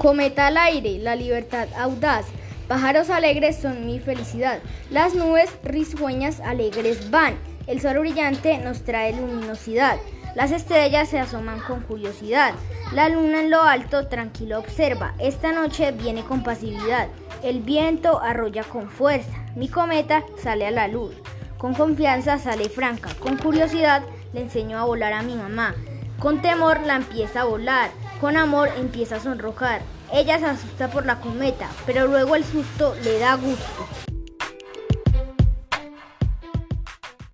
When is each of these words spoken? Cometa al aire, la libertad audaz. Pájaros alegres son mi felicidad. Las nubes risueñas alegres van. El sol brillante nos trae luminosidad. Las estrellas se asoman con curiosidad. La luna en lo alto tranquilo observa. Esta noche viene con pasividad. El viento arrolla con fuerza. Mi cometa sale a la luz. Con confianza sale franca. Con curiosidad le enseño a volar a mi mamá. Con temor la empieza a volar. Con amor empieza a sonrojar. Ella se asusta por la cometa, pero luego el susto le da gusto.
Cometa 0.00 0.46
al 0.46 0.56
aire, 0.56 0.98
la 0.98 1.14
libertad 1.14 1.68
audaz. 1.76 2.24
Pájaros 2.68 3.10
alegres 3.10 3.58
son 3.60 3.84
mi 3.84 4.00
felicidad. 4.00 4.60
Las 4.88 5.14
nubes 5.14 5.50
risueñas 5.62 6.40
alegres 6.40 7.10
van. 7.10 7.34
El 7.66 7.82
sol 7.82 7.98
brillante 7.98 8.56
nos 8.56 8.82
trae 8.82 9.12
luminosidad. 9.12 9.98
Las 10.34 10.52
estrellas 10.52 11.10
se 11.10 11.18
asoman 11.18 11.60
con 11.60 11.82
curiosidad. 11.82 12.54
La 12.94 13.10
luna 13.10 13.40
en 13.40 13.50
lo 13.50 13.62
alto 13.62 14.06
tranquilo 14.06 14.58
observa. 14.58 15.12
Esta 15.18 15.52
noche 15.52 15.92
viene 15.92 16.24
con 16.24 16.42
pasividad. 16.42 17.08
El 17.42 17.60
viento 17.60 18.22
arrolla 18.22 18.64
con 18.64 18.88
fuerza. 18.88 19.44
Mi 19.54 19.68
cometa 19.68 20.24
sale 20.42 20.66
a 20.66 20.70
la 20.70 20.88
luz. 20.88 21.14
Con 21.58 21.74
confianza 21.74 22.38
sale 22.38 22.70
franca. 22.70 23.10
Con 23.18 23.36
curiosidad 23.36 24.02
le 24.32 24.40
enseño 24.40 24.78
a 24.78 24.84
volar 24.84 25.12
a 25.12 25.20
mi 25.20 25.34
mamá. 25.34 25.74
Con 26.18 26.40
temor 26.40 26.80
la 26.86 26.96
empieza 26.96 27.42
a 27.42 27.44
volar. 27.44 27.90
Con 28.20 28.36
amor 28.36 28.68
empieza 28.76 29.16
a 29.16 29.20
sonrojar. 29.20 29.80
Ella 30.12 30.38
se 30.38 30.44
asusta 30.44 30.90
por 30.90 31.06
la 31.06 31.20
cometa, 31.20 31.70
pero 31.86 32.06
luego 32.06 32.36
el 32.36 32.44
susto 32.44 32.94
le 33.02 33.18
da 33.18 33.34
gusto. 33.36 34.09